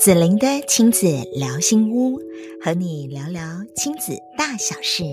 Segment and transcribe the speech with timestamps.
[0.00, 2.18] 子玲的亲子聊心屋，
[2.64, 3.42] 和你聊聊
[3.76, 5.04] 亲子大小事。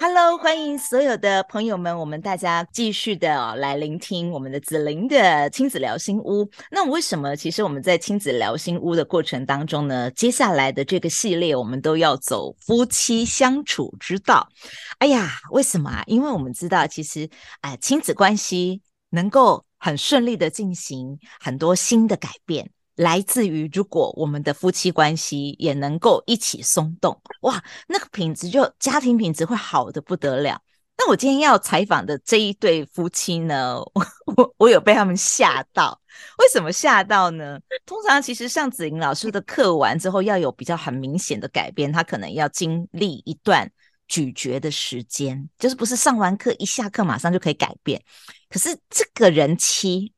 [0.00, 6.48] Hello，欢迎所有的朋友们，我们大家继续的、哦、来聆听我们的子玲的亲子聊心屋。
[6.70, 10.10] 那为什么其实我们在亲子聊心屋的过程当中呢？
[10.12, 14.48] 接下来的这个系列我们都要走夫妻相处之道。
[15.00, 16.02] 哎呀，为什么啊？
[16.06, 17.28] 因为我们知道，其实
[17.60, 18.80] 哎，亲子关系。
[19.10, 30.60] 能够很顺利的进行很多新的改变，来自于如果我们的夫妻关系也能够一起松动，哇，那个品质就家庭品质会好得不得了。
[31.00, 33.78] 那我今天要采访的这一对夫妻呢，
[34.26, 36.00] 我我有被他们吓到。
[36.38, 37.60] 为什么吓到呢？
[37.86, 43.70] 通常其实上子玲老师的课完之后，要有比较很明显的改变，他可能要经历一段。
[44.08, 48.02] 咀嚼的时间，就是不是上完课一下课马上就可以改变。
[48.48, 50.12] 可是这个人妻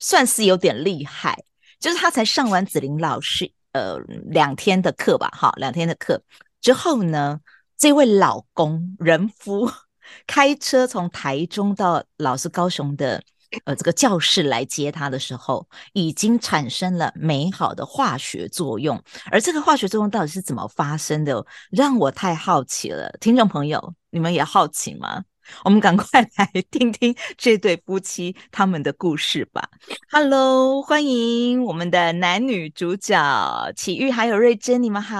[0.00, 1.44] 算是有点厉害，
[1.78, 6.20] 就是他才上完子玲老师呃两天的课吧，哈，两天的课
[6.60, 7.40] 之后呢，
[7.76, 9.70] 这位老公人夫
[10.26, 13.22] 开车从台中到老师高雄的。
[13.64, 19.02] 呃，这个教室来接他的时候，已经产生了美好的化学作用。
[19.30, 23.10] 而这个化学作用到底是怎么发生的，让我太好奇了。
[23.20, 25.24] 听众朋友，你们也好奇吗？
[25.62, 29.68] 我们赶快来 听听这对夫妻他们的故事吧。
[30.10, 35.16] Hello，欢迎我们的男女主角启育还有瑞珍，你们好，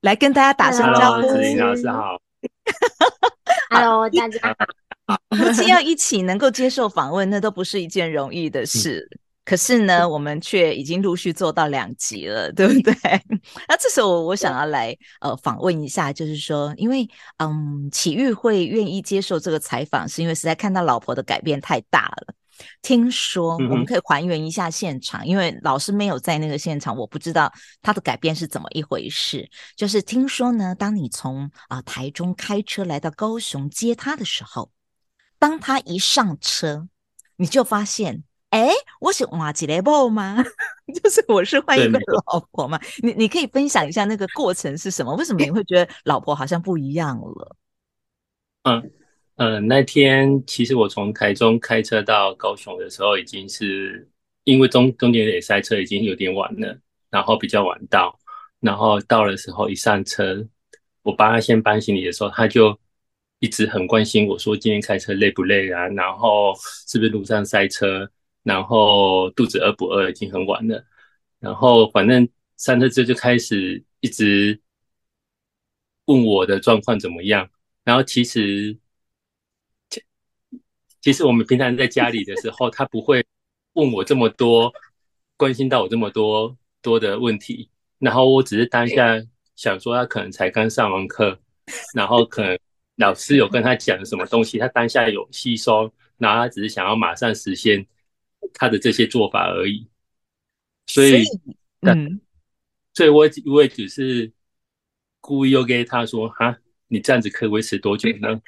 [0.00, 1.28] 来跟大家打声招呼。
[1.28, 2.20] 老师好。
[3.70, 4.56] Hello，大家。
[5.36, 9.08] 夫妻要一起能够接受访问，那都不是一件容易的事。
[9.10, 12.94] 嗯、可是呢，我们却已经陆续做到两集了，对不对？
[13.68, 22.34] 那这时候我想要来呃访问一下，就是说，因为嗯，启育会愿意接受这个采访，是因为实在看到老婆的改变太大了。
[22.82, 27.50] 听说我们可以还原一下现场，嗯、因为老师没有在那个现场，我不知道
[27.80, 29.48] 他的改变是怎么一回事。
[29.76, 34.70] 就是听说呢，当你从啊、呃、台中开车来到高雄接他的时候。
[35.40, 36.86] 当他一上车，
[37.36, 38.68] 你就发现，哎，
[39.00, 40.36] 我是换一个某吗？
[41.02, 42.78] 就是我是换一个老婆吗？
[43.02, 45.14] 你你可以分享一下那个过程是什么？
[45.16, 47.56] 为什么你会觉得老婆好像不一样了？
[48.64, 48.90] 嗯
[49.36, 54.06] 嗯、呃，那天其实我从台中开车到高雄的时候，已经是
[54.44, 56.78] 因为中中间也塞车，已经有点晚了，
[57.08, 58.14] 然后比较晚到，
[58.60, 60.46] 然后到的时候一上车，
[61.00, 62.78] 我帮他先搬行李的时候，他就。
[63.40, 65.88] 一直很关心我说今天开车累不累啊？
[65.88, 66.54] 然后
[66.86, 68.08] 是不是路上塞车？
[68.42, 70.10] 然后肚子饿不饿？
[70.10, 70.84] 已经很晚了。
[71.38, 72.28] 然后反正
[72.58, 74.60] 上车之后就开始一直
[76.04, 77.48] 问我的状况怎么样。
[77.82, 78.76] 然后其实
[81.00, 83.24] 其实我们平常在家里的时候，他不会
[83.72, 84.70] 问我这么多，
[85.38, 87.70] 关心到我这么多多的问题。
[87.98, 89.18] 然后我只是当下
[89.56, 91.38] 想说，他可能才刚上完课，
[91.94, 92.58] 然后可能。
[92.96, 97.86] 老师有跟他讲什么东西，他当下有吸收，然后他只是想要马上实现
[98.52, 99.88] 他的这些做法而已。
[100.86, 101.24] 所以，
[101.80, 102.20] 嗯，
[102.92, 104.30] 所以我我也只是
[105.20, 106.58] 故意又给他说：“哈，
[106.88, 108.40] 你这样子可以维持多久呢？”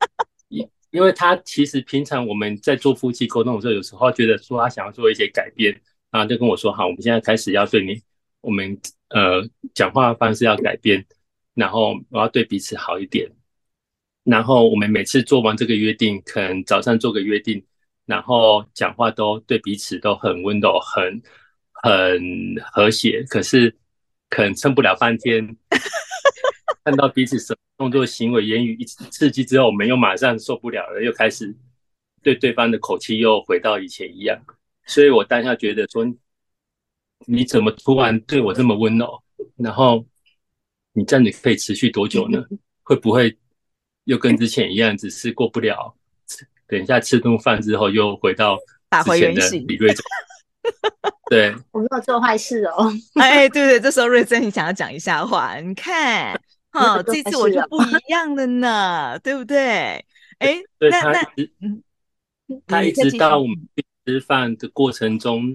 [0.48, 5.80] 因因为他其实平常我们在做夫妻沟通的时候，有时候觉得说他想要做一些改变，
[6.10, 8.02] 然后就跟我说：“好，我们现在开始要对你，
[8.42, 9.40] 我们呃
[9.72, 11.06] 讲话方式要改变，
[11.54, 13.30] 然后我要对彼此好一点。”
[14.24, 17.60] 然后我们每次做完这个约定，可能早上做个约定，
[18.06, 21.20] 然后讲话都对彼此都很温柔、很
[21.72, 22.22] 很
[22.72, 23.24] 和谐。
[23.24, 23.76] 可是
[24.28, 25.56] 可能撑不了半天，
[26.84, 31.52] 看到彼此什么动作、行为、言语一刺激之后，我们又马上受不了了，又开始
[32.22, 34.40] 对对方的口气又回到以前一样。
[34.86, 36.06] 所以我当下觉得说，
[37.26, 39.20] 你怎么突然对我这么温柔？
[39.56, 40.06] 然后
[40.92, 42.44] 你这样子可以持续多久呢？
[42.84, 43.36] 会不会？
[44.04, 45.94] 又跟之前一样，只是过不了。
[46.66, 48.56] 等一下吃顿饭之后，又回到
[49.04, 50.02] 之前的李瑞珍。
[51.28, 52.92] 对， 我没有做坏事哦。
[53.14, 55.56] 哎，对对，这时候瑞珍，你想要讲一下话？
[55.56, 56.32] 你看，
[56.70, 59.58] 哈、哦，这次我就不一样了呢，对不对？
[60.38, 61.20] 哎， 对那那
[61.60, 61.82] 嗯，
[62.66, 63.56] 他一直到我们
[64.06, 65.54] 吃饭的过程中，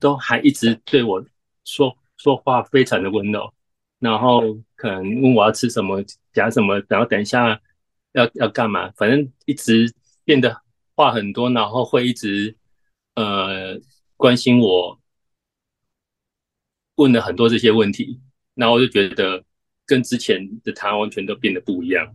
[0.00, 1.24] 都还一直对我
[1.64, 3.52] 说说话，非常的温柔。
[4.00, 4.42] 然后
[4.74, 6.02] 可能问我要吃什么，
[6.34, 7.58] 讲什么，然后等一下
[8.12, 9.90] 要要干嘛，反正一直
[10.24, 10.60] 变得
[10.94, 12.54] 话很多，然后会一直
[13.14, 13.78] 呃
[14.16, 15.00] 关心我，
[16.96, 18.20] 问了很多这些问题，
[18.54, 19.42] 然后我就觉得
[19.86, 22.14] 跟之前的他完全都变得不一样。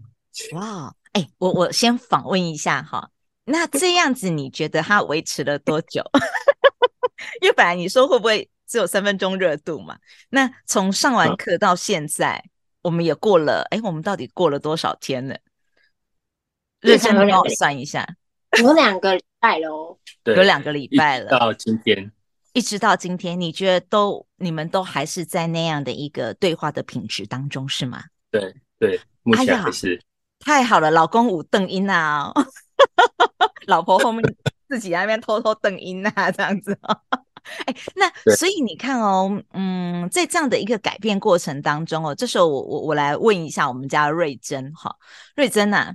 [0.53, 3.09] 哇，哎，我我先访问一下哈，
[3.45, 6.03] 那这样子你觉得他维持了多久？
[7.41, 9.97] 因为本来你说会不会只有三分钟热度嘛？
[10.29, 12.49] 那从上完课到现在，嗯、
[12.81, 15.35] 我们也过了，哎，我们到底过了多少天呢？
[16.79, 18.07] 认真帮我算一下，
[18.61, 22.09] 有两个礼拜喽，有两个礼拜了，到今天，
[22.53, 28.03] 一直到今天，你觉得都你们都还是在那样的一个对话的品质当中是吗？
[28.31, 30.05] 对对，目前还是、哎、
[30.39, 32.31] 太好了，老公五瞪音啊，
[33.67, 34.23] 老婆后面
[34.69, 36.79] 自己在那边偷偷瞪音啊，这样子
[37.65, 44.95] 哎，那 所以你看哦，嗯，在这样的一个改变过程当中哦，这时候我我我来问一下我们家瑞珍哈，
[45.35, 45.93] 瑞珍呐，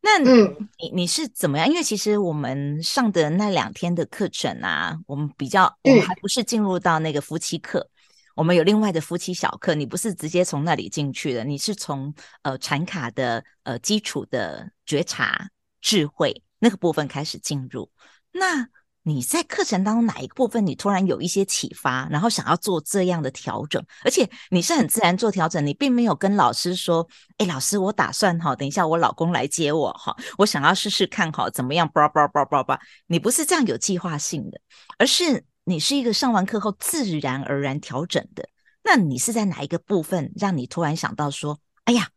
[0.00, 1.68] 那你、嗯、你是怎么样？
[1.68, 7.90] 因为其实我们上的那两天的课程啊，我们比较我们还不是进入到那个夫妻课，嗯、
[8.36, 15.48] 我们有另外的夫妻小课，你不是直接从那里进去的，你是从呃禅卡的呃基础的觉察
[15.80, 17.90] 智慧那个部分开始进入，
[18.32, 18.68] 那。
[19.08, 27.08] 你在课程当中哪一个部分，你突然有一些启发，然后想要做这样的调整，而且你是很自然做调整，你并没有跟老师说
[27.38, 34.60] ：“哎，老师，我打算哈，等一下我老公来接我哈，我想要试试看哈，怎么样？”叭叭叭叭叭，你不是这样有计划性的，
[34.98, 38.48] 而是你是一个上完课后自然而然调整的。
[38.82, 42.08] 那你是在哪一个部分让你突然想到说：“哎呀，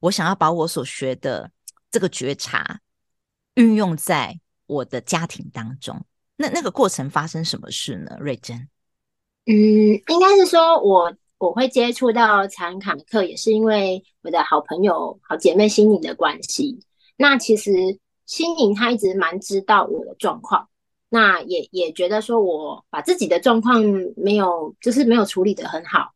[0.00, 1.50] 我想要把我所学的
[1.90, 2.80] 这个觉察
[3.56, 6.02] 运用在我的家庭当中。”
[6.40, 8.16] 那那个过程发生什么事呢？
[8.20, 8.56] 瑞珍，
[9.46, 9.52] 嗯，
[10.06, 16.78] 应该是说我我会接触到产卡课，也是因为我的好朋友、好姐妹心灵的关系。
[17.16, 17.72] 那其实
[18.24, 20.68] 心灵她一直蛮知道我的状况，
[21.08, 23.82] 那也也觉得说我把自己的状况
[24.16, 26.12] 没有，就是没有处理得很好。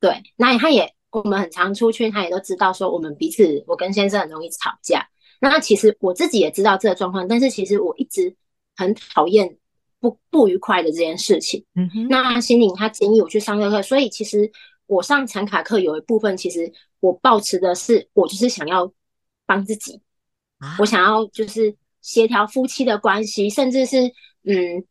[0.00, 5.06] 对，那她也我们很常出去，她也都知道说我们彼此，我跟先生很容易吵架。
[5.40, 8.34] 那其实我自己也知道这个状况，但是其实我一直。
[8.76, 9.56] 很讨厌
[10.00, 11.64] 不不愉快的这件事情。
[11.74, 14.50] 嗯哼，那心灵他建议我去上这个课，所以其实
[14.86, 18.92] 我上产卡课有一部分，其实我抱持的是，我就是想要
[19.46, 20.00] 帮自己，
[20.58, 24.12] 啊、我想要就是协调夫妻的关系，甚至是
[24.44, 24.84] 嗯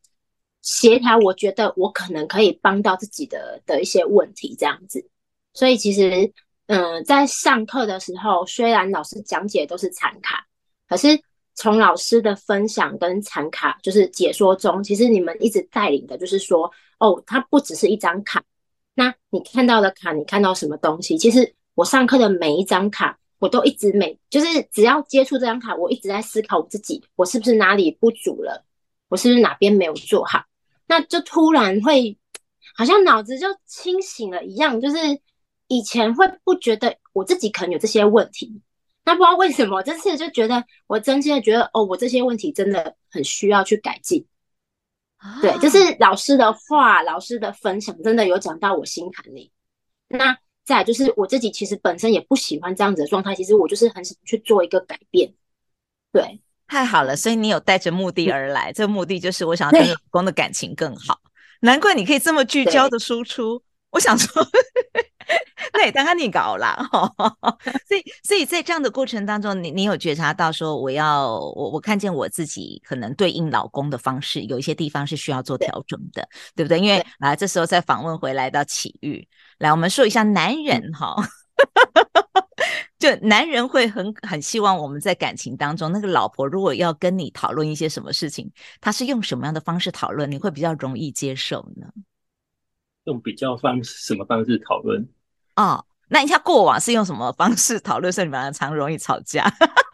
[0.62, 5.10] 协调，我觉得我可能可以帮到自己的的一些问题这样子。
[5.54, 6.32] 所以其实
[6.68, 10.46] 嗯，在上课的时候，虽然老师讲解都是禅卡，
[10.88, 11.22] 可是。
[11.56, 18.44] 从老师的分享跟禅卡，就是解说中，其实你们一直带领的，就是说，哦，它不只是一张卡。
[18.94, 21.18] 那你看到的卡，你看到什么东西？
[21.18, 28.66] 其实我上课的每一张卡，我都一直每，就是只要接触这张卡，我一直在思考我自己，我是不是哪里不足了？
[29.10, 30.44] 我是不是哪边没有做好？
[30.88, 32.18] 那就突然会，
[32.76, 34.98] 好像脑子就清醒了一样，就是
[35.68, 38.62] 以前会不觉得我自己可能有这些问题。
[39.04, 44.26] 那不知道为什么这次就觉得我真心的觉得哦，我这些问题真的很需要去改进。
[45.18, 49.52] 啊、对，就是老师的话，老师的分享真的有讲到我心坎里。
[50.08, 55.34] 那再来就是我自己其实本身也不喜欢这样子的状态，其实我就是很想去做一个改变。
[56.12, 61.20] 对，太好了，所以你有带着目的而来，嗯、这个目的就是我想要跟老公的感情更好。
[61.62, 63.62] 难怪你可以这么聚焦的输出。
[63.92, 64.46] 我想说。
[65.74, 66.78] 那也当然你搞了，
[67.88, 76.80] 所以所以在这样的过程当中，你你有觉察到说，我要我我看见我自己可能对应老公的方式，有一些地方是需要做调整的，对，对不对？
[76.80, 79.26] 因为啊，这时候再访问回来到启育，
[79.60, 81.16] 来我们说一下男人哈，
[83.00, 88.52] 就男人会很很希望我们在感情当中，那个老婆如果要跟你讨论一些什么事情，
[88.82, 91.88] 他是用什么样的方式讨论，你会比较容易接受呢？
[93.06, 95.08] 用比较方式什么方式讨论？
[95.56, 98.12] 哦，那一下过往是用什么方式讨论？
[98.12, 99.52] 所以你们常容易吵架，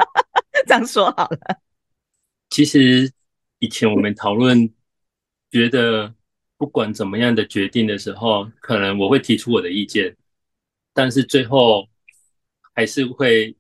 [0.68, 1.60] 这样说好了。
[2.50, 3.12] 其实
[3.60, 4.74] 以前我们讨论，
[5.52, 6.14] 觉得
[6.58, 10.16] 不管怎么样的决定的时候，可能我会提出我的意见，
[10.94, 11.88] 但是最后
[12.74, 13.56] 还是会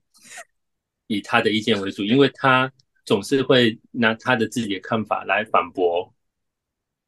[1.07, 2.71] 以他的意见为主，因为他
[3.05, 6.13] 总是会拿他的自己的看法来反驳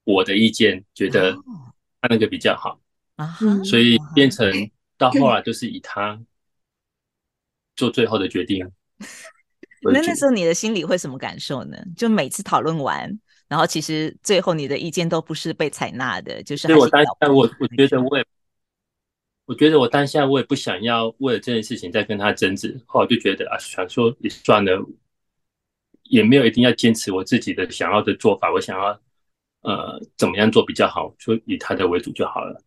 [0.04, 1.38] 我的意见，觉得。
[2.02, 2.80] 他那个比较好
[3.18, 4.50] 啊，所以变成
[4.98, 6.20] 到后来 就是以他
[7.76, 8.70] 做最后的决定。
[9.82, 11.78] 那那时候你的心里会什么感受呢？
[11.96, 13.10] 就每次讨论完，
[13.48, 16.68] 然后其实最后你的意见都不是被采纳的，就是。
[16.68, 18.26] 所以我当下我我觉得我也，
[19.46, 24.86] 我觉得我当下我也不想要为了这件事情再跟他争执，后来就觉得啊，想说也算了，
[26.04, 29.02] 也没有一定要坚持我自己的想要的做法，我想要。
[29.62, 31.14] 呃，怎么样做比较好？
[31.20, 32.62] 就以他的为主就好了，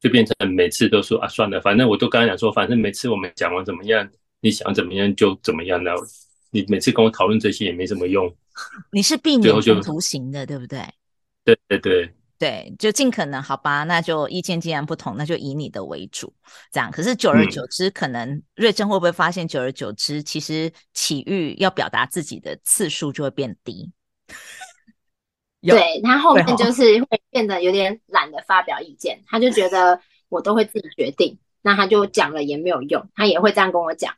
[0.00, 4.08] 就变成每次都说啊，算了，反正我都刚刚讲说，反正每次我们讲完怎么样，
[4.40, 5.94] 你想怎么样就怎么样了。
[6.50, 8.32] 你每次跟我讨论这些也没什么用，
[8.92, 10.80] 你是避免冲突型的，对不对？
[11.44, 12.14] 对对对。
[12.36, 16.34] 对，就尽可能好吧，那就意见既然不同，那就以你的为主，
[16.70, 16.90] 这样。
[16.90, 23.90] 可是久而久之，嗯、可能瑞珍会不会发现，久而久之，其实启育要表达自己的次数就会变低。
[25.66, 34.14] 对，他后面就是会变得有点懒得发表意见，他就觉得我都会自己决定，那他就讲了也没有用，他也会这样跟我讲。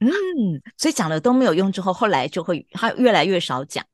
[0.00, 0.10] 嗯，
[0.76, 3.84] 所以讲了都没有用之后，后来就会他越来越少讲。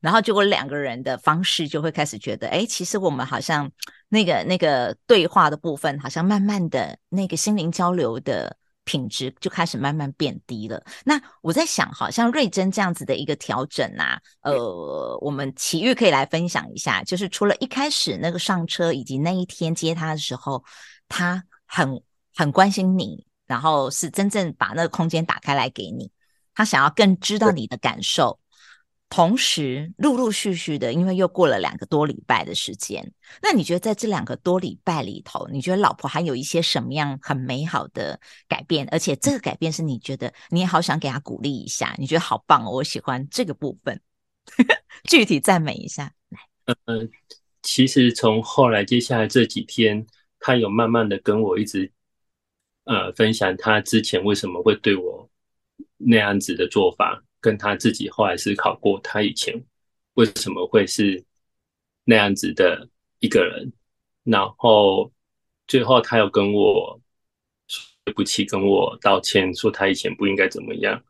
[0.00, 3.68] 然后，结果两个人的方式就会开始觉得，哎，其实我们好像
[4.08, 8.56] 那个那个对话的部分，好像慢慢的那个心灵交流的
[8.88, 10.82] 品质就开始慢慢变低了。
[11.04, 20.64] 那我在想，好像瑞珍这样子的一个调整啊，呃，我们奇遇可以来分享一下，就是除了一开始那个上车以及那一天接他的时候，
[21.06, 22.02] 他很
[22.34, 26.10] 很关心你，然后是真正把那个空间打开来给你，
[26.54, 28.40] 他想要更知道你的感受。
[29.10, 33.10] 同时，陆陆续续的，因为又过了两个多礼拜的时间，
[33.42, 38.86] 那你觉得在这两个多礼拜里头，你觉得老婆还有一些什么样很美好的改变？
[38.90, 43.98] 而且这个改变是你觉得你也好想给她鼓励一下，你觉得好棒哦，我喜欢这个部分，
[45.08, 46.12] 具体赞美一下。
[46.28, 46.38] 来，
[46.84, 47.08] 呃，
[47.62, 50.06] 其实从后来接下来这几天，
[50.38, 51.90] 他有慢慢的跟我一直
[52.84, 55.30] 呃分享他之前为什么会对我
[55.96, 57.24] 那样子的做法。
[57.40, 59.54] 跟他自己后来思考过，他以前
[60.14, 61.24] 为什么会是
[62.04, 62.88] 那样子的
[63.20, 63.72] 一个人，
[64.24, 65.12] 然后
[65.66, 67.00] 最后他又跟我
[67.68, 71.02] 说对不起，跟我道歉，说他以前不应该怎么样，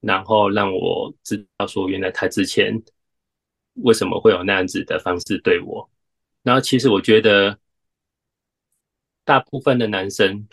[0.00, 2.82] 然后让我知道说原来他之前
[3.74, 5.88] 为什么会有那样子的方式对我。
[6.42, 7.58] 然后其实我觉得，
[9.24, 10.48] 大部分的男生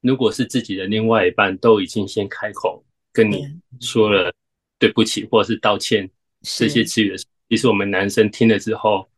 [0.00, 4.34] 如果是自己的另外一半都已经先开口跟你说了。
[4.82, 6.10] 对不起，或者是道歉
[6.42, 9.08] 这些词语的时候，其实我们男生听了之后，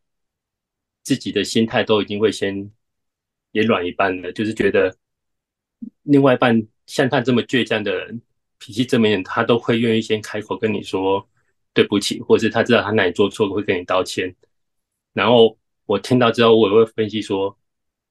[1.03, 2.71] 自己的心态都已经会先
[3.53, 4.95] 也软一半了，就是觉得
[6.03, 8.21] 另外一半像他这么倔强的人，
[8.59, 11.27] 脾气这么硬，他都会愿意先开口跟你说
[11.73, 14.37] 对不起，或者是他知道他哪里做错了会跟你道歉。
[15.15, 15.57] 然后
[15.87, 17.59] 我听到之后，我也会分析说，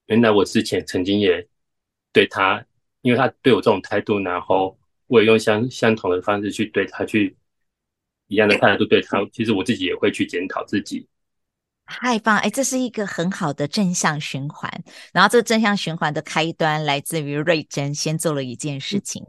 [0.08, 1.48] 原来我之前曾经也
[2.12, 2.66] 对他，
[3.04, 7.38] 因为他对我这种态度，然后我也用相相同的方式去对他去。
[8.28, 11.08] 一样的态度对他，其实我自己也会去检讨自己。
[11.86, 12.38] 太棒！
[12.38, 14.72] 哎，这是一个很好的正向循环。
[15.12, 19.22] 然后这个正向循环的开端来自于瑞珍先做了一件事情。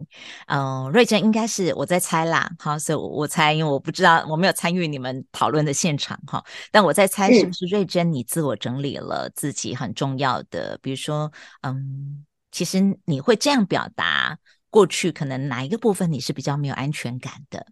[0.47, 11.31] 嗯，呃、瑞珍应该是我在猜啦，好，所以我我猜，因为我不知道我没有参与你们讨论的现场哈，但我在猜是不是瑞珍你自我整理了自己很重要的，比如说，
[11.63, 14.39] 嗯，其实你会这样表达，
[14.71, 17.67] 过去可能哪一个部分你是比较没有安全感的。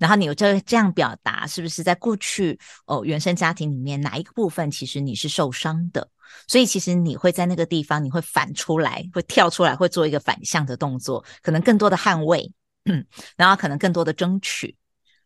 [0.00, 6.08] 然后你有这这样表达，是不是在过去哦，原生家庭里面哪一个部分其实你是受伤的？
[6.48, 12.50] 所以其实你会在那个地方，你会反出来，会跳出来，会做一个反向的动作，可能更多的捍卫，
[12.86, 13.04] 嗯，
[13.36, 14.74] 然后可能更多的争取，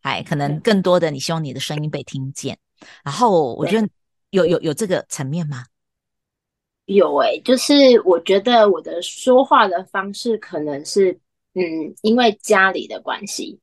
[0.01, 2.57] 哎，可能更多的你希望你的声音被听见。
[3.03, 3.87] 然后我觉得
[4.31, 5.65] 有有有这个层面吗？
[6.85, 11.11] 有诶、欸，就是我觉得我的说话的方式可能是，
[11.53, 11.63] 嗯，
[12.01, 13.59] 因为家里的关系。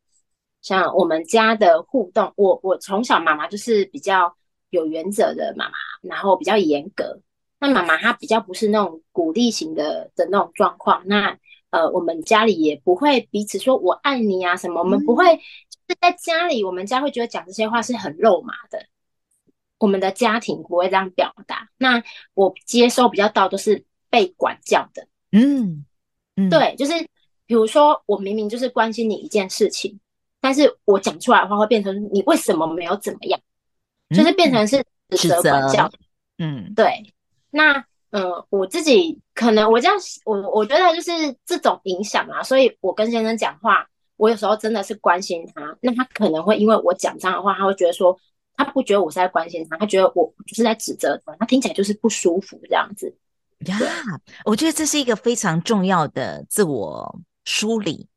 [0.62, 4.34] 像我们家的互动，我我从小妈妈就是比较
[4.70, 7.20] 有原则的妈妈，然后比较严格。
[7.58, 11.02] 那妈妈她比较不是那种鼓励型的的那种状况。
[11.06, 11.36] 那
[11.70, 15.24] 呃，我们家里也不会彼此说我爱你啊什么，我们不会。
[15.36, 18.86] 就是在家里，我们家会觉得讲这些话是很肉麻的。
[19.78, 21.68] 我们的家庭不会这样表达。
[21.76, 22.02] 那
[22.34, 25.08] 我接收比较到都是被管教的。
[25.32, 25.84] 嗯
[26.36, 26.92] 嗯，对，就是
[27.46, 29.98] 比如说我明明就是关心你一件事情。
[30.42, 33.40] 但是我讲出来的话会变成你为什么没有怎么样，
[34.10, 35.88] 嗯、就是变成是指责管教。
[36.38, 37.14] 嗯，对。
[37.50, 37.74] 那
[38.10, 48.18] 嗯、呃，我自己可能我这样，我我觉得就是这种影响啊，所以我跟先生讲话，我有时候真的是关心他，那他可能会因为我讲这样的话，他会觉得说
[48.56, 53.14] 他不觉得我是在关心他，他觉得我就是在指责他，他听起来就是不舒服这样子。
[53.66, 53.78] 呀，
[54.44, 58.08] 我觉得这是一个非常重要的自我梳理。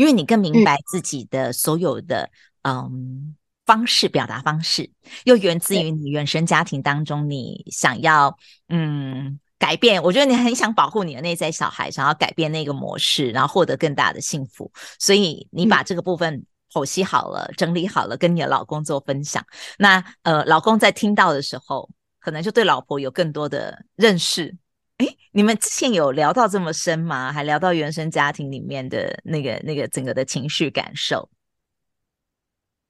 [0.00, 2.30] 因为你更明白自己的所有的
[2.62, 4.90] 嗯，嗯方式表达方式，
[5.24, 8.34] 又源自于你原生家庭当中，你想要
[8.70, 10.02] 嗯改变。
[10.02, 14.72] 我觉得你很想保护你的内在小孩，想要改变那个模式，然后获得更大的幸福。
[14.98, 19.44] 所以你把这个部分剖析好了，嗯、整理好了，跟你的老公做分享。
[19.76, 21.86] 那呃，老公在听到的时候，
[22.18, 24.56] 可能就对老婆有更多的认识。
[25.00, 27.32] 哎，你们之前有聊到这么深吗？
[27.32, 31.26] 还聊到原生家庭里面的那个、那个整个的情绪感受？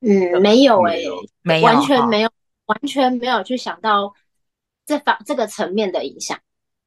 [0.00, 1.08] 嗯，没有哎、欸，
[1.42, 2.32] 没有，完全没有，哦、
[2.66, 4.12] 完全没有去想到
[4.84, 6.36] 这方这个层面的影响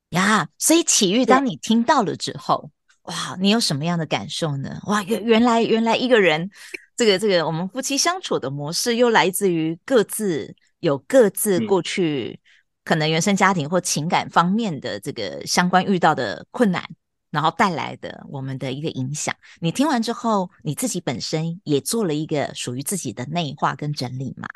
[0.09, 0.49] 呀。
[0.59, 2.69] 所以启玉，当你听到了之后，
[3.03, 4.77] 哇，你有什么样的感受呢？
[4.87, 6.49] 哇，原原来原来一个人，
[6.97, 12.42] 这个这个我们夫妻相处的模式，又来自于各自有各自过去、嗯、
[12.83, 16.83] 可能原生家庭或情感方面的这个相关遇到的困难。
[17.31, 24.47] 然后带来的我们的一个影响，你听完之后，你自己本身也做了一个属于自己的内化跟整理嘛？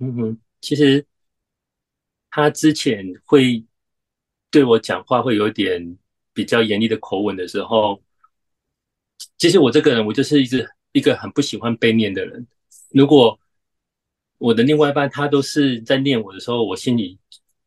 [0.00, 1.06] 嗯哼，其实
[2.30, 3.64] 他之前会
[4.50, 5.96] 对我讲话会有点
[6.32, 8.02] 比较严厉的口吻的时候，
[9.36, 12.44] 其实我这个人我就是一直一个很不喜欢被念的人。
[12.90, 13.38] 如果
[14.38, 17.18] 我的另外一半他都是在念我的时候，我心里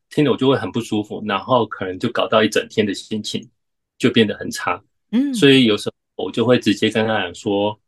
[0.10, 3.50] 听了我就会很不舒服，然后可能就搞到一整天的心情。
[4.02, 7.80] 就变得很差，嗯，所以有时候我就会直接跟他讲说，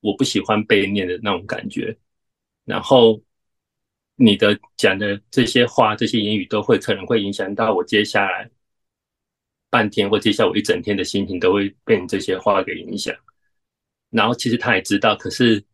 [0.00, 1.96] 我不喜欢被念的那种感觉，
[2.64, 3.22] 然后
[4.16, 8.50] 你的讲的这些话、这些言语都会可能会影响到我接下来
[9.70, 13.14] 半天或接下来我一整天的心情，都会被你这些话给影响。
[14.10, 15.64] 然后其实他也知道，可是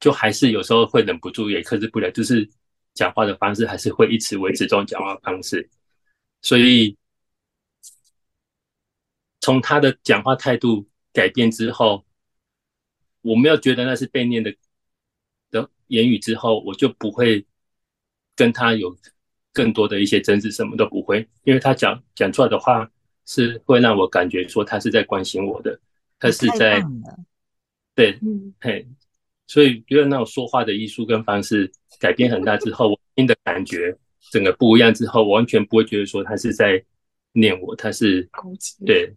[0.00, 2.48] 就还是有时候会忍不住，也克制不了，就是
[2.94, 5.70] 讲话的方式还是会一直维持这种讲话方式，
[6.42, 6.96] 所以。
[9.42, 12.04] 从他的讲话态度改变之后，
[13.22, 14.54] 我没有觉得那是被念的
[15.50, 17.42] 的言语之后，我就不会
[18.36, 18.94] 跟他有
[19.50, 22.86] 更多的一些争执，什么都不会，因为他讲讲出来的话
[23.24, 25.80] 是会让我感觉说他是在关心我的，
[26.18, 26.78] 他是在
[27.94, 28.86] 对，嗯，嘿，
[29.50, 33.92] 所以觉得那种说话的艺术跟方式改变很大之后，我听的感觉
[34.30, 36.80] 整个不一样之后，我完全不会觉得说他是在
[37.32, 38.30] 念我，他是
[38.86, 39.12] 对。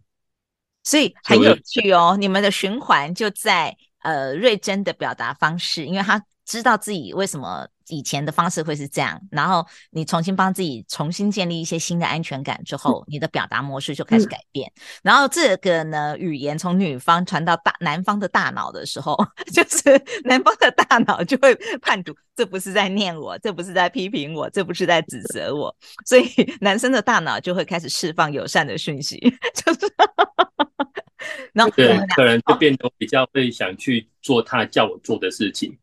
[0.82, 14.70] 所以很有趣哦，你们的循环就在呃瑞珍的表达方式，因为他知道自己为什么以前的方式会是这样，然后你重新帮自己重新建立一些新的安全感之后，你的表达模式就开始改变。
[14.76, 19.16] 嗯、然后这个呢，语言从女方传到大男方的大脑的时候，
[19.52, 25.74] 就是男方的大脑就会判读，这不是在念我，这不是在批评我，这不是在指责我，
[26.06, 26.26] 所以
[26.60, 29.18] 男生的大脑就会开始释放友善的讯息，
[29.54, 29.92] 就是。
[31.54, 35.76] 然后对，可能就变得比较会想去做他叫我做的事情，哦、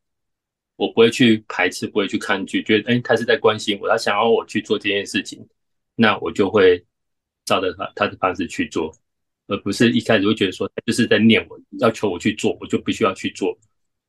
[0.81, 5.47] 我不会去排斥，不会去抗拒，觉得哎，他是在关心我，他想要我去做这件事情，
[5.95, 6.83] 那我就会
[7.45, 8.91] 照着他他的方式去做，
[9.47, 13.55] 而不是一开始会觉得说他就是在念我，要求我去做，我就必须要去做，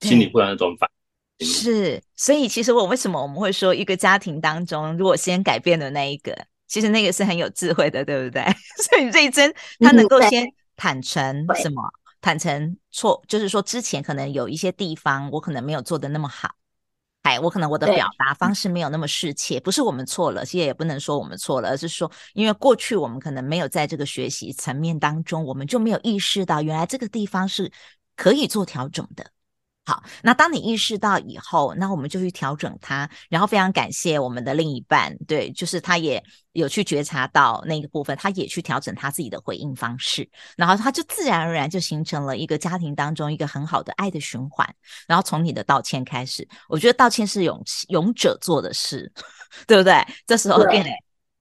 [0.01, 0.89] 心里会有那种反。
[1.41, 6.35] 是，所以其实我为什么我们会说一个家庭当中，如果先改变的那一个，
[6.69, 8.43] 其实那个是很有智慧的，对不对？
[8.83, 10.51] 所以这一针他能够先。
[10.75, 11.83] 坦诚什么？
[12.21, 16.55] 坦诚错，就是说之前可能有一些地方我可能没有做的那么好，
[17.23, 27.71] 哎，我可能我的表达方式没有那么适切，不是我们错了，其实也不能说我们错了，而是说因为过去我们可能没有在这个学习层面当中，我们就没有意识到原来这个地方是
[28.17, 29.25] 可以做调整的。
[29.85, 33.11] 好，那当你意识到以后，那我们就去调整它。
[33.29, 44.73] 然后非常感谢我们的另一半，对，就是他也有去觉察到那个部分，他也去调整他自己的回应方式，然后他就自然而然就形成了一个家庭当中一个很好的爱的循环。
[45.09, 49.13] 然后从你的道歉开始，我觉得道歉是勇勇者做的事，
[49.67, 50.01] 对不对？
[50.29, 50.91] 这时候变得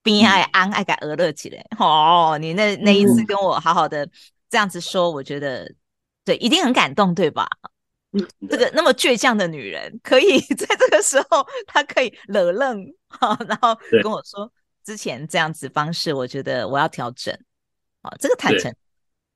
[0.02, 1.64] 边爱安爱改俄乐起来。
[1.78, 4.10] 哦，你那那一次跟我好好的
[4.50, 5.72] 这样子说，我觉得
[6.26, 7.48] 对，一定很感动，对吧？
[8.50, 14.52] 这个那么倔强的女人，可以 在这个时候，她可以冷愣哈，然后跟我说
[14.84, 17.34] 之前这样子方式，我觉得我要调整。
[18.02, 18.74] 啊，这个坦诚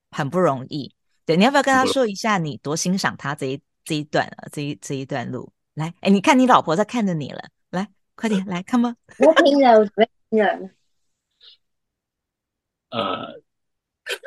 [0.09, 0.91] 很不容易。
[1.23, 5.51] 对，你要不要跟她说一下，你多欣赏她这一这一段啊，这一这一段路？
[5.75, 8.95] 来，哎，你看你老婆在看着你了，来，快点来看吧。
[9.19, 9.85] 我听了，我
[10.29, 10.69] 听了。
[12.89, 13.41] 呃，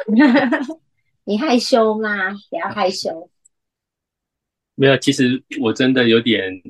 [1.24, 2.30] 你害羞吗？
[2.48, 3.28] 不要害羞。
[4.80, 6.62] 没有，其实我真的有点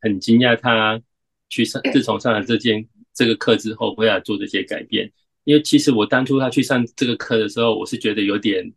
[0.00, 1.02] 很惊讶，他
[1.48, 5.12] 去上自从上了这件这个课之后，会来做这些改变。
[5.42, 8.72] 因为其实我当初他去上这个课的时候，我是觉得有点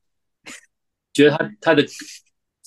[1.14, 1.86] 觉得他他的，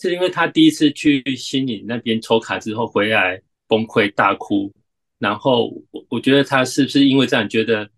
[0.01, 4.73] 是因为他第一次去心理那边抽卡之后回来崩溃大哭，
[5.19, 7.91] 然后我我觉得他是不是因为这样觉得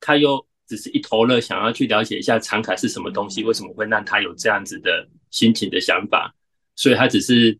[0.00, 6.34] 他又只是一头热，想要去了解一下长卡是什么东西，为什么会让他有这样子的心情的想法？
[6.78, 7.58] 所以他只是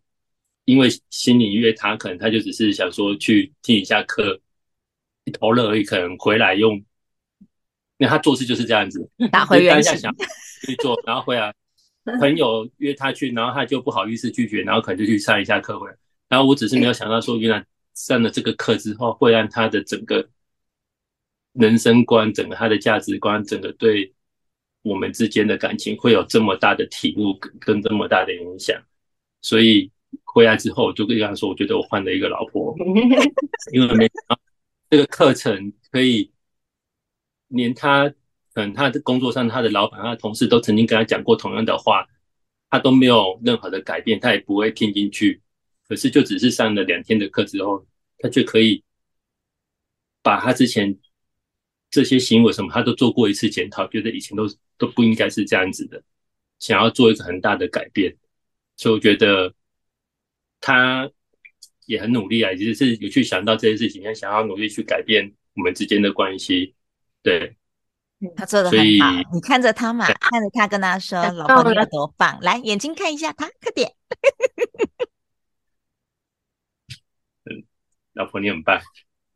[0.63, 4.39] 因为心里约他，可能他就只是想说去听一下课，
[5.25, 5.83] 一头热而已。
[5.83, 6.75] 可能回来用，
[7.97, 10.15] 因为他做事就是这样子，打回原形，想
[10.65, 11.53] 去做，然后回来
[12.21, 15.97] 朋友约他去，然后他就不好意思拒绝，然后可能就去上一下课回来。
[16.29, 20.29] 然后我只是没有想到说，原来上了这个课之后，会让他的整个
[21.51, 24.13] 人生观、整个他的价值观、整个对
[24.81, 28.81] 我们之间的感情会有这么大的体悟跟跟这么大的影响。
[29.41, 29.91] 所以
[30.23, 32.75] 回来之后，我就跟他说，我觉得我换了一个老婆，
[33.73, 34.09] 因为没
[34.89, 36.31] 这个课程可以
[37.47, 38.13] 连他。
[38.55, 42.05] 嗯，他的工作上，他的老板、他的同事都曾经跟他讲过同样的话，
[42.69, 45.41] 他都没有任何的改变，他也不会听进去。
[45.87, 47.85] 可是，就只是上了两天的课之后，
[48.17, 48.83] 他却可以
[50.21, 50.97] 把他之前
[51.89, 54.45] 这些行为什么，他都做过一次检讨，觉得以前都
[54.77, 56.03] 都不应该是这样子的，
[56.57, 58.13] 想要做一个很大的改变。
[58.79, 59.53] 所以，我觉得
[60.61, 61.11] 他
[61.85, 66.73] 也很努力啊，其实是有去想到这些事情，他想要努力去改变我们之间的关系，
[67.21, 67.57] 对。
[68.37, 68.85] 他做的很好，
[69.33, 73.93] 你看着他嘛，看着他跟他说：“老婆你有多棒！”来，眼睛看一下他，快点。
[77.45, 77.63] 嗯，
[78.13, 78.79] 老婆你很棒，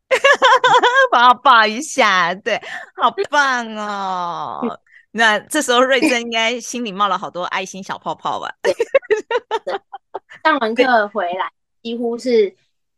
[1.12, 2.60] 帮我抱一下，对，
[2.96, 4.80] 好棒哦。
[5.16, 8.52] 那这时候瑞珍应该心里冒了好多爱心小泡泡吧？
[10.42, 11.52] 上完课回来，
[11.84, 12.52] 几乎是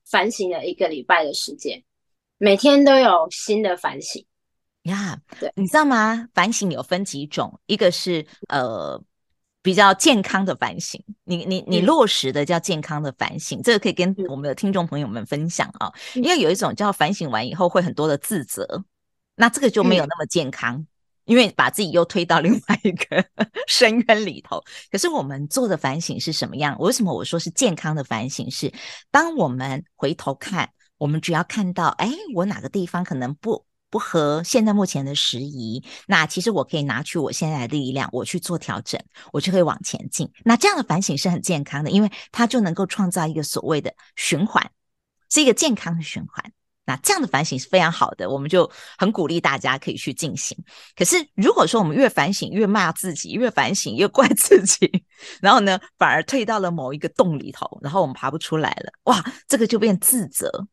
[0.07, 1.83] 反省了一个礼拜的时间，
[2.39, 4.25] 每天都有新的反省。
[4.85, 6.27] 呀，yeah, 对，你知道吗？
[6.33, 8.99] 反省有分几种，一个是呃
[9.61, 18.85] 比较健康的反省，你你你落实的叫健康的反省，嗯、这个可以跟我们的听众朋友们分享啊、因为有一种叫反省完以后会很多的自责，
[19.35, 20.87] 那这个就没有那么健康，嗯、
[21.27, 23.25] 因为把自己又推到另外一个
[23.69, 24.61] 深渊里头。
[24.91, 26.77] 可是我们做的反省是什么样？
[26.79, 28.51] 为什么我说是健康的反省？
[28.51, 28.73] 是
[29.11, 33.67] 当我们回头看，我们只要看到，哎，我哪个地方可能不。
[33.89, 39.01] 不合现在目前的时宜，那其实我可以拿去我现在的力量，我去做调整，
[39.33, 40.29] 我就可以往前进。
[40.45, 44.71] 那这样的反省是很健康的，因为它就能够创造一个所谓的循环，
[45.31, 46.53] 是一个健康的循环。
[46.87, 50.57] 那这样的反省是非常好的，我们就很鼓励大家可以去进行。
[50.97, 55.05] 可是如果说我们越反省越骂自己，越反省越怪自己，
[55.41, 60.67] 然后呢，反而退到了某一个洞里头，然后我们爬不出来了，哇，这个就变自责。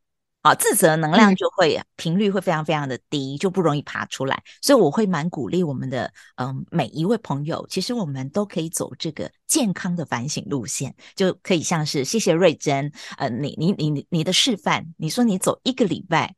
[0.43, 4.43] 啊，自责能量就会频率会非常非常的低，就不容易爬出来。
[4.61, 16.35] 所以我会蛮鼓励我们的嗯每一位朋友，其实我们都可以走这个健康的反省路线，就可以像是谢谢瑞珍，呃，你你你你的示范，你说你走一个礼拜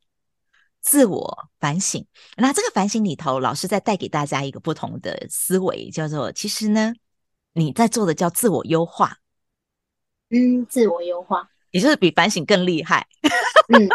[0.80, 6.94] 自我反省，那这个反省里头，老师再带给大家一个不同的思维，叫做其实呢，
[7.54, 9.18] 你在做的叫自我优化，
[10.30, 11.50] 嗯，自我优化。
[11.76, 13.06] 也就是比反省更厉害，
[13.72, 13.88] 嗯，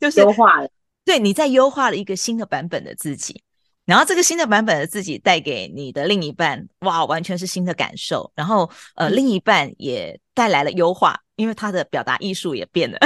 [0.00, 0.68] 就是优化了。
[1.04, 3.42] 对，你在优化了一个新的版本的自己，
[3.84, 8.32] 然后这个新的版本的自己带给你的另一半，哇，完全是新的感受。
[8.34, 12.98] 然后，呃，另一半也带来了优化，因为他的表达艺术也变了，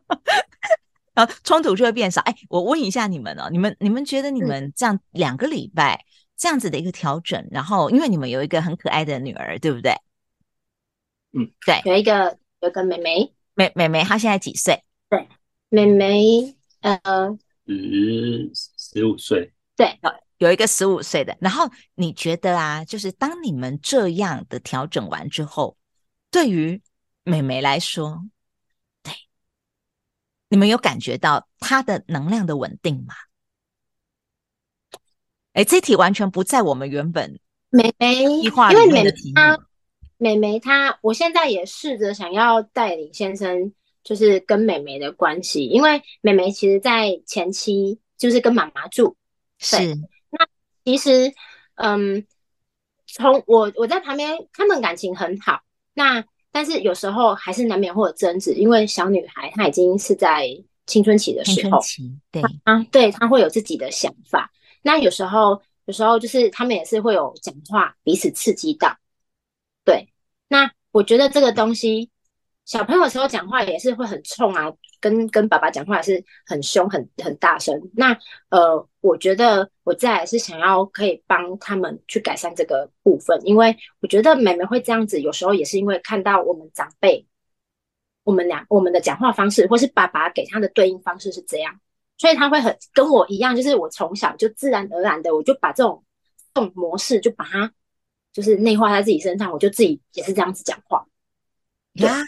[1.14, 2.20] 然后冲突就会变少。
[2.22, 6.04] 哎，我问一下你们哦，你们你们觉得你们这样两个礼拜
[6.36, 9.92] 这样子的一个调整，然后因为你们有一个很可爱的女儿，对不对？
[11.32, 14.84] 嗯，对，有一个有个妹妹，妹妹妹她现在几岁？
[15.08, 15.28] 对，
[15.70, 17.00] 妹妹呃
[17.66, 19.98] 十十五岁，对，
[20.38, 21.36] 有一个十五岁的。
[21.40, 25.76] 然后你觉得啊，就是当你们这样的调整完之后，
[26.30, 26.82] 对于
[27.24, 28.24] 妹妹来说，
[29.02, 29.12] 对，
[30.48, 33.14] 你们有感觉到她的能量的稳定吗？
[35.54, 39.58] 哎，这题完全不在我们原本妹妹因为妹妹她。
[40.20, 43.72] 妹妹她，我现在也试着想要带领先生，
[44.04, 49.16] 就是跟美眉的关系，因为美眉其实，在前期就是跟妈妈住，
[49.58, 49.78] 是。
[50.28, 50.46] 那
[50.84, 51.32] 其实，
[51.76, 52.22] 嗯，
[53.06, 55.62] 从我我在旁边，他们感情很好。
[55.94, 60.48] 那但是有时候还是难免会有争执，因为小女孩她已经是在
[60.86, 61.80] 青春期的时候，
[62.30, 64.52] 对啊，对，她会有自己的想法。
[64.82, 68.94] 那有时候，有时候就是他们也是会有讲话，彼此刺激到。
[69.84, 70.12] 对，
[70.48, 72.10] 那我觉得这个东西，
[72.64, 77.80] 小朋友的时候讲话也是会很冲啊，跟跟爸爸讲话也是很凶、很很大声。
[77.94, 78.16] 那
[78.50, 87.26] 呃，我觉得我再来是想要可以帮他们去改善这个部分，因为我觉得妹妹会这样子，有时候也是因为看到我们长辈，
[88.22, 91.80] 我们俩我们的讲话方式，或是爸爸给他的对应方式是这样，
[92.18, 96.04] 所以他会很跟我一样，就是我从小就自然而然的，我就把这种
[96.54, 97.72] 这种模式就把它。
[98.32, 101.04] 就是内化在自己身上，我就自己也是这样子讲话
[101.94, 102.24] 呀。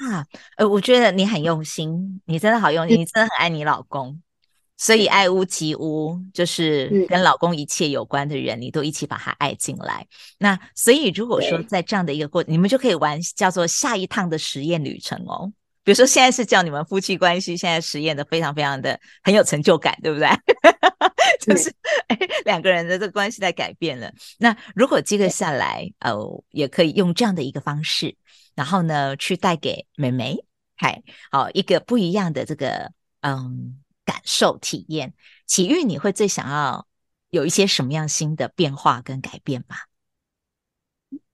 [0.57, 4.21] 呃，我觉得你很用心，你真的好用心，你真的很爱你老公。
[4.79, 10.05] 所以爱屋及乌，就是跟老公一切有关的人，嗯、你都一起把他爱进来。
[10.38, 15.53] 那所以如果说在这样的一个过程，你们就可以玩叫做下一趟的实验旅程哦。
[15.85, 20.29] 比如说现在是叫你们夫妻关系现在实验的非常非常的很有成就感，对不对？
[21.40, 21.75] 就是
[22.09, 24.12] 哎，两个人的这个关系在改变了。
[24.38, 28.16] 那如果接个下来，呃，也可以用这样的一个方式，
[28.55, 30.45] 然后呢，去带给妹妹，
[30.77, 33.79] 嗨，好一个不一样的这个嗯。
[34.05, 35.14] 感受体验，
[35.47, 36.88] 启育你会最想要
[37.31, 39.77] 有一些什么样新的变化跟改变吗？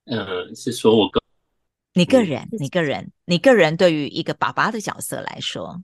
[0.05, 1.19] 嗯、呃，是说我个
[1.99, 5.83] 你个人，嗯、你个人，你个人对于一个爸爸的角色来说，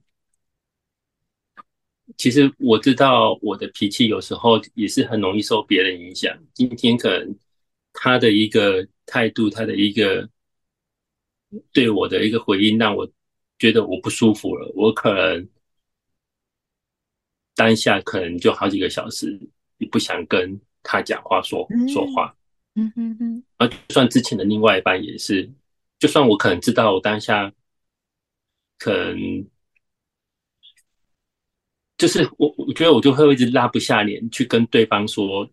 [2.16, 6.34] 其实我知道我的脾气有时候也是很容易受别人影响。
[6.54, 7.36] 今天可能
[7.92, 10.26] 他的一个态度，他的一个
[11.70, 13.06] 对我的一个回应，让我
[13.58, 15.46] 觉得我不舒服了，我可能。
[17.54, 19.38] 当下可能就好几个小时，
[19.78, 22.36] 你不想跟他讲话说说话，
[22.74, 25.50] 嗯嗯嗯，而就算之前的另外一半也是，
[25.98, 27.52] 就算我可能知道我当下，
[28.78, 29.46] 可能
[31.96, 35.48] 就是我我觉得我就会一直拉不下脸去跟对方说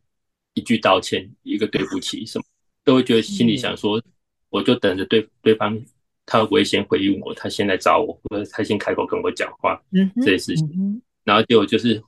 [0.53, 2.45] 一句道歉，一个对不起什么，
[2.83, 4.01] 都会觉得心里想说，
[4.49, 5.79] 我就等着对对方
[6.25, 11.01] 他会不会先回应我，他先来找我，或者他先开口跟我讲话，嗯，这些事情。
[11.23, 12.03] 然后结果就是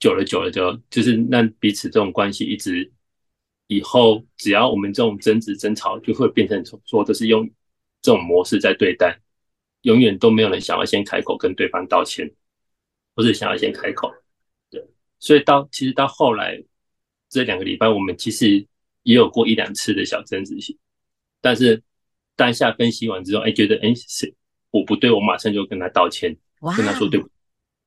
[0.00, 2.90] 久了久了就就是让彼此这种关系一直
[3.68, 7.48] 以后只要我们这种争执争吵就会变成说都是用
[8.02, 9.18] 这种模式在对待，
[9.82, 12.28] 永远都没有人想要先开口跟对方道歉，
[13.14, 14.12] 或是想要先开口。
[14.70, 14.84] 对，
[15.18, 16.60] 所以到其实到后来
[17.28, 18.66] 这两个礼拜，我们其实
[19.04, 20.56] 也有过一两次的小争执，
[21.40, 21.82] 但是
[22.36, 24.34] 当下分析完之后，哎，觉得哎是
[24.70, 26.36] 我不对，我马上就跟他道歉，
[26.76, 27.32] 跟他说对不起。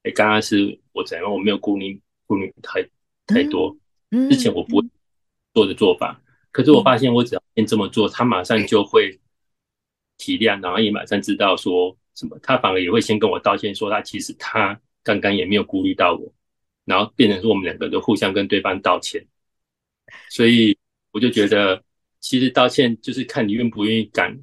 [0.04, 1.32] 哎，刚刚是我怎样？
[1.32, 2.88] 我没有顾虑顾虑太
[3.28, 3.76] 太多。
[4.30, 4.88] 之前我不会
[5.54, 9.20] 做的做法，可是我发现我只要先这么做，他马上就会
[10.18, 12.38] 体谅，然后也马上知道说什么。
[12.42, 16.34] 他反而也会先跟我道歉，说他其实他刚刚也没有顾虑到我，
[16.86, 19.26] 然后变成说我们两个都互相跟对方道歉。
[20.30, 20.78] 所以
[21.12, 21.84] 我就觉得，
[22.20, 24.38] 其实道歉就是看你愿不愿意敢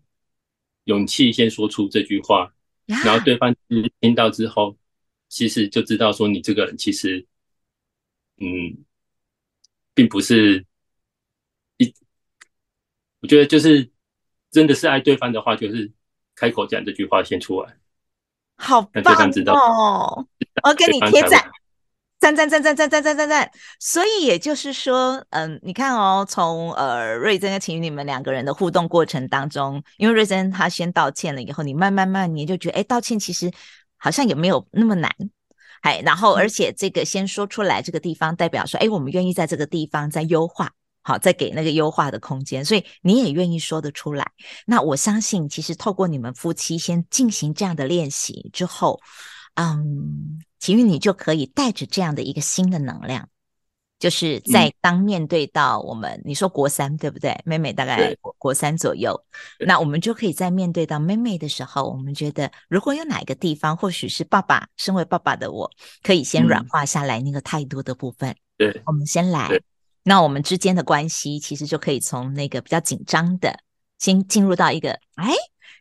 [0.85, 2.53] 勇气先说出这句话，
[3.05, 3.55] 然后对方
[4.01, 4.77] 听到之后。
[5.31, 7.27] 其实就知道说你这个人其实，
[8.41, 8.83] 嗯，
[9.93, 10.68] 并不是一，
[13.21, 13.91] 我觉得就是
[14.51, 15.91] 真的是爱对方的话，就是
[16.35, 17.77] 开口讲这句话先出来，
[18.57, 20.27] 好棒哦！
[20.65, 21.51] 我给你贴赞，
[22.21, 23.51] 赞赞赞赞赞赞赞赞赞。
[23.79, 33.51] 所以也就是说，嗯，你看哦，从呃瑞珍跟晴雨你们两个人的互动过程当中，因为瑞珍她先道歉了以后，你慢慢慢你就觉得，哎，道歉其实。
[34.01, 35.13] 好像也没有那么难，
[35.81, 40.71] 哎，然后而且这个先说出来，这个地方代表说，哎，我们愿意在这个地方再优化，
[41.09, 44.31] 好，再给那个优化的空间，所以你也愿意说得出来。
[44.67, 49.01] 那我相信，其实透过你们夫妻先进行这样的练习之后，
[49.55, 53.27] 嗯，其实你就可以带着这样的一个新的能量。
[53.99, 57.37] 就是在当面对到我们，嗯、你说国三对不对？
[57.45, 59.19] 妹妹大概国国三左右，
[59.67, 65.69] 那我们就可以在面对到妹妹的时候，我们觉得如果有哪一个地方，或许是爸爸身为爸爸的我，
[66.05, 68.37] 可以先软化下来那个态度的部分。
[68.57, 69.63] 对，我们先来，对
[70.09, 73.61] 那我们之间的关系其实就可以从那个比较紧张的，
[73.99, 75.33] 先进入到一个哎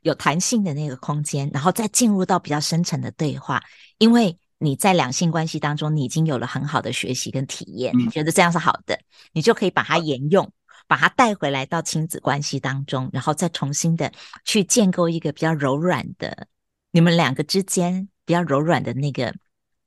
[0.01, 3.63] 有弹性的那个空间，然后再进入到比较深层的对话，
[3.97, 4.37] 因为。
[4.59, 8.99] 你在两性关系当中，你已经有了很好的学习跟体验，你觉得这样是好的，
[9.31, 10.51] 你就可以把它沿用，
[10.87, 14.11] 把它带回来到亲子关系当中，然后再重新的
[14.45, 16.47] 去建构一个比较柔软的，
[16.89, 19.31] 你们两个之间比较柔软的那个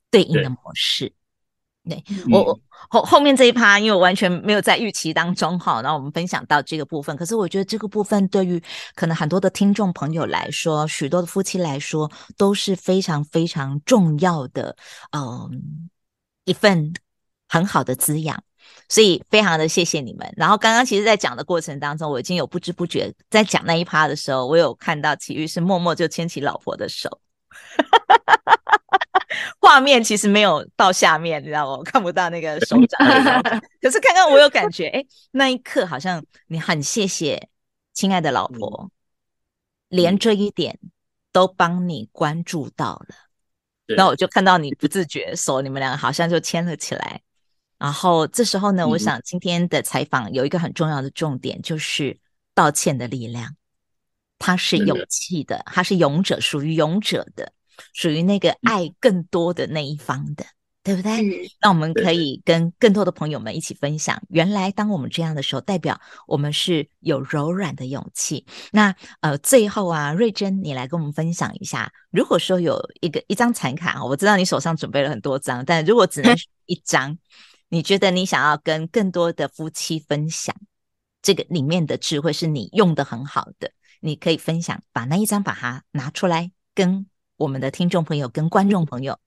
[0.08, 1.12] 对应的模式。
[1.90, 7.16] 对，我我后后面这一趴，因为我完全没有在预期当中哈，然后我们分享到这个部分。
[7.16, 8.62] 可是我觉得这个部分对于
[8.94, 14.76] 可能很多的听众朋友来说，许多的夫妻来说都是非常非常重要的，
[15.12, 15.88] 嗯，
[16.44, 16.94] 一份
[17.48, 18.42] 很好的滋养。
[18.88, 20.32] 所以非常的谢谢你们。
[20.36, 27.20] 然后刚刚其实，在讲的过程当中，我已经有不知不觉在讲那一趴的时候，我有看到启育是默默就牵起老婆的手。
[29.60, 31.78] 画面其实没有到下面，你知道吗？
[31.78, 32.98] 我看不到那个手掌。
[33.80, 37.48] 可是刚刚我有感觉，哎，那一刻好像你很谢谢
[37.92, 38.90] 亲爱的老婆，
[39.88, 40.78] 连这一点
[41.32, 43.14] 都帮你关注到了。
[43.96, 47.20] 那我就看到你不自觉手，你们两个好像就牵了起来。
[47.76, 52.18] 然后这时候呢，我想今天的采访有一个很重要的重点，就是
[52.54, 53.56] 道歉的力量。
[54.38, 57.52] 它是勇气的，它是勇者，属于勇者的。
[57.92, 60.44] 属于那个爱更多的那一方的，
[60.82, 61.12] 对不对？
[61.12, 64.20] 嗯，那我们可以跟更多的朋友们一起分享。
[64.28, 68.46] 原来当我们这样的时候，代表我们是有柔软的勇气。
[68.72, 77.18] 那呃，最后啊，瑞珍，你来跟我们分享一下，如果说有一个一张残卡，我知道你手上准备了很多张，但如果只能选 一张，
[77.68, 80.54] 你觉得你想要跟更多的夫妻分享
[81.22, 87.06] 这个里面的智慧，是你用的很好的，你可以分享，把那一张把它拿出来，跟
[87.40, 89.18] 我们的听众朋友、跟观众朋友。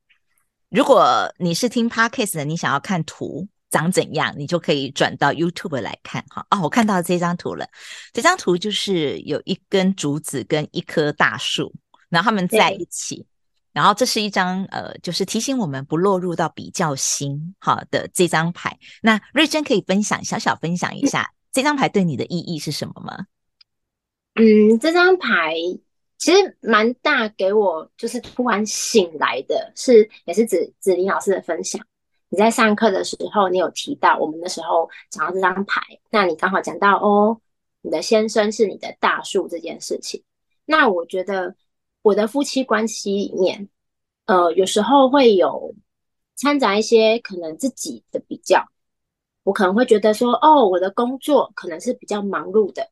[0.69, 6.45] 如果你是听 Podcast 的，你想要看图长怎样，你就可以转到 YouTube 来看哈。
[6.51, 7.67] 哦，我看到这张图了，
[8.13, 11.73] 这张图就是有一根竹子跟一棵大树，
[12.07, 13.25] 然后他们在一起，
[13.71, 18.77] 然后这是一张呃，就是提醒我们不落入到比较心好的这张牌。
[19.01, 23.25] 那瑞珍可以分享小小分享一下这张牌对你的意义是什么吗？
[24.35, 25.55] 嗯，这张牌。
[26.17, 31.85] 其实蛮大，给我就是突然醒来的是，也是子子玲老师的分享。
[32.29, 37.41] 你在上课的时候，你有提到我们那时候讲到这张牌，那你刚好讲到哦，
[37.81, 40.23] 你的先生是你的大树这件事情。
[40.65, 41.55] 那我觉得
[42.01, 43.67] 我的夫妻关系里面，
[44.25, 45.75] 呃，有时候会有
[46.37, 48.65] 掺杂一些可能自己的比较，
[49.43, 52.89] 我可能会觉得说，哦，我的工作可能是比较忙碌的，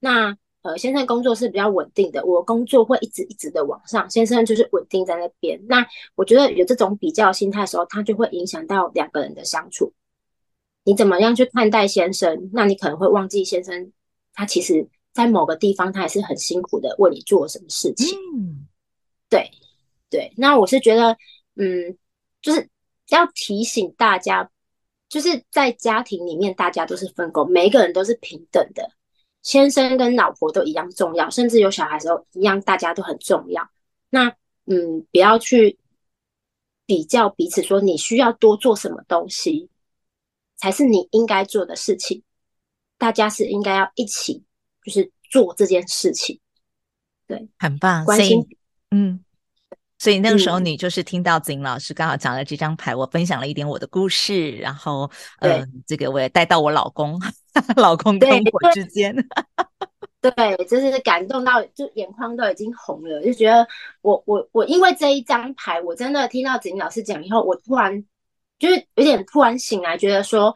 [0.00, 0.36] 那。
[0.64, 5.60] 呃，先生工作是比较稳定的，我工作会一直一直的往上，先生就是稳定在那边。
[5.68, 9.92] 那我觉得有这种比较心态的时候，他就会影响到两个人的相处。
[10.82, 12.48] 你怎么样去看待先生？
[12.50, 13.92] 那你可能会忘记先生，
[14.32, 18.18] 他其实在某个地方他也是很辛苦的为你做什么事情。
[18.34, 18.66] 嗯，
[19.28, 19.50] 对
[20.08, 20.32] 对。
[20.34, 21.14] 那我是觉得，
[21.56, 21.94] 嗯，
[22.40, 22.66] 就是
[23.10, 24.50] 要提醒大家，
[25.10, 28.90] 就是在家庭里面，大家都是分工，每一个人都是平等的。
[29.44, 33.70] 先生跟老婆都一样重要，甚至有小孩的时候一样，大家都很重要。
[34.10, 35.78] 那嗯，不要去
[36.86, 39.68] 比较彼此，说你需要多做什么东西
[40.56, 42.20] 才是你应该做的事情。
[42.98, 44.42] 大家是应该要一起，
[44.82, 46.40] 就是做这件事情。
[47.26, 48.44] 对，很棒，关心，
[48.90, 49.22] 嗯。
[50.04, 57.18] 所以那个时候，你就是听到子玲老师刚好讲了这张牌，嗯，我分享了一点我的故事，然后呃，这个我也带到我老公，
[57.76, 59.16] 老公跟我之间，
[60.20, 63.66] 对， 对，就是感动到就眼眶都已经红了，就觉得
[64.02, 68.04] 我我我因为这一张牌，我真的听到子玲老师讲以后，我突然
[68.58, 70.54] 就是有点突然醒来，觉得说，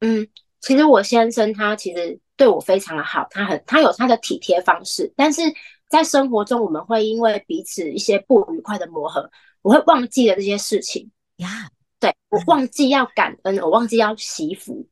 [0.00, 0.26] 嗯，
[0.60, 5.42] 其实我先生他其实对我非常的好，他很他有他的体贴方式，但是。
[5.90, 11.68] 在生活中，我们会因为彼此一些不愉快的磨合，我会忘记了这些事情呀。
[11.98, 14.86] 对，我忘记要感恩我忘记要惜福.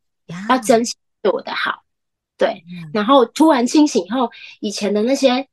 [0.51, 1.85] 要珍惜对我的好。
[2.37, 4.31] 对然后突然清醒以后，
[4.61, 5.49] 以前的那些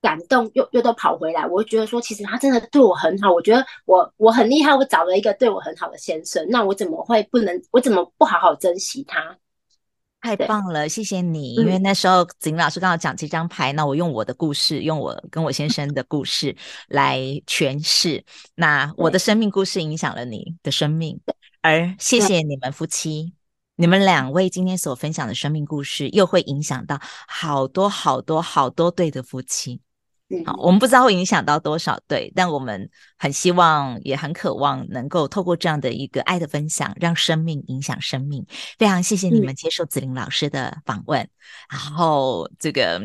[0.00, 1.46] 感动又又都跑回来。
[1.46, 3.32] 我会觉得说，其实他真的对我很好。
[3.32, 6.46] 我觉得我我很厉害，我找了一个对我很好的先生。
[6.48, 7.62] 那我怎么会不能？
[7.72, 9.36] 我怎么不好好珍惜他？
[10.20, 11.54] 太棒了，谢谢你。
[11.54, 16.56] 因为那时候子玲老师刚好讲这张牌，那我用我的故事，用我跟我先生的故事
[16.88, 18.24] 来诠释。
[18.56, 21.20] 那我的生命故事影响了你的生命，
[21.60, 23.34] 而谢谢你们夫妻，
[23.76, 29.80] 你们两位今天所分享的生命故事，又会影响到好多好多好多对的夫妻。
[30.44, 38.44] 好，我们不知道会影响到多少对，但我们很希望，也很渴望能够透过这样的一个爱的分享，让生命影响生命。
[38.76, 41.30] 非常谢谢你们接受子玲老师的访问，嗯、
[41.70, 43.00] 然后这个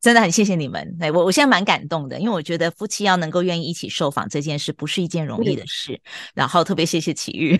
[0.00, 0.96] 真的很谢谢你们。
[1.00, 5.92] 哎，我我现在蛮感动的，因为我觉得夫妻要能够愿意一起受访这件事，不是一件容易的事。
[5.92, 6.00] 嗯、
[6.34, 7.56] 然后特别谢谢启玉，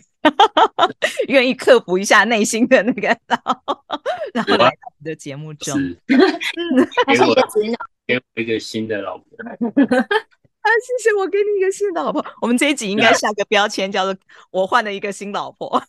[1.28, 3.38] 愿意克服一下内心的那个刀，
[4.34, 5.80] 然后来到我们的节目中。
[5.80, 5.96] 嗯，
[7.14, 7.93] 谢谢子玲老师。
[8.06, 9.26] 给我一个新的老婆
[10.64, 10.68] 啊！
[10.82, 12.24] 谢谢我给你一个新的老婆。
[12.40, 14.16] 我们这一集应该下个标签，叫做
[14.50, 15.82] “我换了一个新老婆”。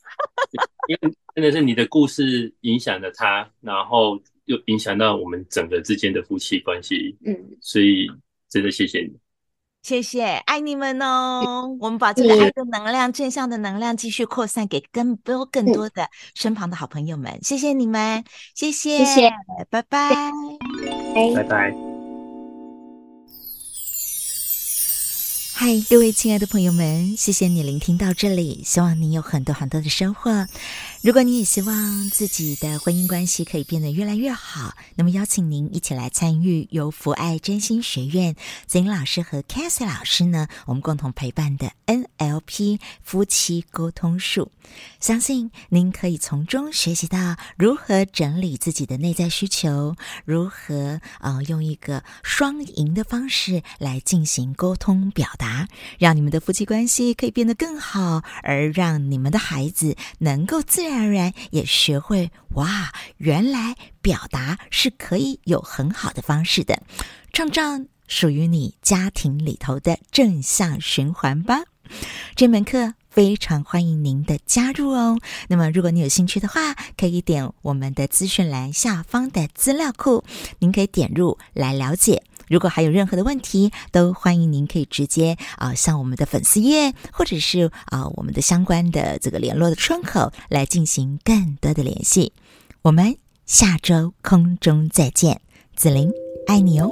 [0.88, 7.18] 因为真的是你的故事影响了他，然后又影响到我们整个之间的夫妻关系。
[7.26, 8.06] 嗯，所以
[8.50, 9.14] 真的谢谢你，
[9.82, 11.78] 谢谢，爱你们哦！
[11.80, 17.40] 我们把这个爱的能量、正向的能量继续扩散给更多更多的身旁的好朋友们。
[17.42, 18.24] 谢谢你们，
[18.54, 19.32] 谢谢，谢谢，
[19.70, 20.32] 拜拜，
[21.34, 21.85] 拜拜。
[25.58, 30.46] 嗨，各位亲爱的朋友们，谢谢你聆听到这里，希望你有很多很多的收获。
[31.02, 38.36] 如果你也希望自己的婚姻关系可以变得越来越好，那么邀请您一起来参与由福爱真心学院
[38.68, 44.52] 子英老师和 Cassie 老师呢，我们共同陪伴的 NLP 夫妻沟通术。
[45.00, 49.96] 相信您可以从中学习到如何整理自己的内在需求，
[50.26, 55.45] 如何啊、呃、用一个双赢的方式来进行沟通表达。
[55.46, 55.68] 达，
[56.00, 66.82] 让你们的夫妻关系可以变得更好，而让你们的孩子能够自然而然也学会哇，原来表达是可以有很好的方式的，
[67.32, 67.62] 创造
[68.08, 71.62] 属于你家庭里头的正向循环吧。
[72.36, 75.20] 这门课非常欢迎您的加入哦。
[75.48, 80.24] 那么，如果你有兴趣的话，可以点我们的资讯栏下方的资料库，
[80.58, 82.24] 您可以点入来了解。
[82.48, 92.34] 如果还有任何的问题，都欢迎您可以直接啊，向我们的粉丝页，或者是啊我们的相关的这个联络的窗口来进行更多的联系。
[92.84, 95.42] 我们下周空中再见，
[95.76, 96.12] 子琳
[96.48, 96.92] 爱你哦。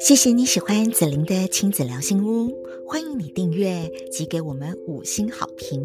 [0.00, 2.52] 谢谢你喜欢子琳的亲子聊心屋，
[2.88, 5.84] 欢迎你订阅及给我们五星好评。